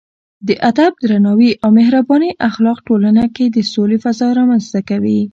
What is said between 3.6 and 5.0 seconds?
سولې فضا رامنځته